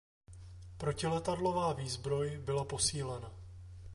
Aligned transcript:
Protiletadlová 0.77 1.73
výzbroj 1.73 2.37
byla 2.37 2.63
posílena. 2.65 3.31